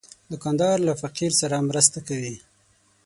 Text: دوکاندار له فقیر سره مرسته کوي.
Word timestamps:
دوکاندار 0.31 0.77
له 0.87 0.93
فقیر 1.01 1.31
سره 1.41 1.65
مرسته 1.69 1.99
کوي. 2.07 2.35